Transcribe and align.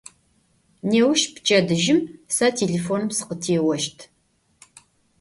Nêuş, 0.89 1.21
pçedıjım, 1.33 1.99
se 2.35 2.47
têlêfonım 2.55 3.11
sıkhıtêoşt. 3.17 3.97